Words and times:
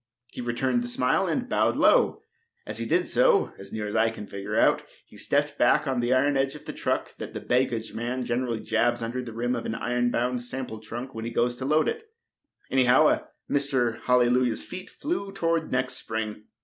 He 0.31 0.41
returned 0.41 0.83
the 0.83 0.87
smile 0.87 1.27
and 1.27 1.47
bowed 1.47 1.77
low. 1.77 2.23
As 2.65 2.79
he 2.79 2.87
did 2.87 3.07
so, 3.07 3.53
as 3.59 3.71
near 3.71 3.85
as 3.85 3.95
I 3.95 4.09
can 4.09 4.25
figure 4.25 4.55
it 4.55 4.59
out, 4.63 4.81
he 5.05 5.15
stepped 5.15 5.59
back 5.59 5.85
on 5.85 5.99
the 5.99 6.11
iron 6.11 6.35
edge 6.37 6.55
of 6.55 6.65
the 6.65 6.73
truck 6.73 7.15
that 7.17 7.35
the 7.35 7.39
baggageman 7.39 8.23
generally 8.23 8.61
jabs 8.61 9.03
under 9.03 9.21
the 9.21 9.31
rim 9.31 9.55
of 9.55 9.67
an 9.67 9.75
iron 9.75 10.09
bound 10.09 10.41
sample 10.41 10.79
trunk 10.79 11.13
when 11.13 11.25
he 11.25 11.29
goes 11.29 11.55
to 11.57 11.65
load 11.65 11.87
it. 11.87 12.09
Anyhow, 12.71 13.27
Mr. 13.47 14.01
Hallelujah's 14.01 14.63
feet 14.65 14.89
flew 14.89 15.31
toward 15.31 15.71
next 15.71 15.97
spring. 15.97 16.45